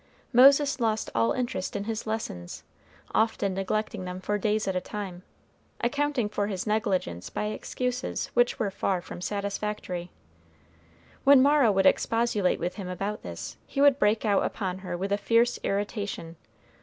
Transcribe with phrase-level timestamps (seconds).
[0.33, 2.63] Moses lost all interest in his lessons,
[3.13, 5.21] often neglecting them for days at a time
[5.81, 10.09] accounting for his negligence by excuses which were far from satisfactory.
[11.23, 15.11] When Mara would expostulate with him about this, he would break out upon her with
[15.11, 16.35] a fierce irritation.